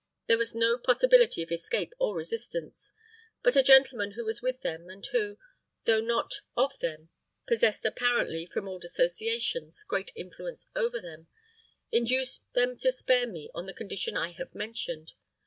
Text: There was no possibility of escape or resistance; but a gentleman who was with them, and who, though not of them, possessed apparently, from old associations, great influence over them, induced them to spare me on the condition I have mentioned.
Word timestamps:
There 0.25 0.39
was 0.39 0.55
no 0.55 0.79
possibility 0.79 1.43
of 1.43 1.51
escape 1.51 1.93
or 1.99 2.15
resistance; 2.15 2.91
but 3.43 3.55
a 3.55 3.61
gentleman 3.61 4.13
who 4.13 4.25
was 4.25 4.41
with 4.41 4.61
them, 4.61 4.89
and 4.89 5.05
who, 5.05 5.37
though 5.83 6.01
not 6.01 6.33
of 6.57 6.79
them, 6.79 7.11
possessed 7.45 7.85
apparently, 7.85 8.47
from 8.47 8.67
old 8.67 8.83
associations, 8.83 9.83
great 9.83 10.11
influence 10.15 10.65
over 10.75 10.99
them, 10.99 11.27
induced 11.91 12.51
them 12.53 12.77
to 12.77 12.91
spare 12.91 13.27
me 13.27 13.51
on 13.53 13.67
the 13.67 13.75
condition 13.75 14.17
I 14.17 14.31
have 14.31 14.55
mentioned. 14.55 15.11